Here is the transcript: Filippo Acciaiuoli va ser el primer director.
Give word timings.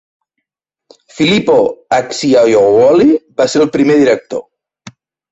Filippo 1.17 1.57
Acciaiuoli 1.97 3.07
va 3.41 3.47
ser 3.53 3.61
el 3.65 3.69
primer 3.77 3.99
director. 3.99 4.43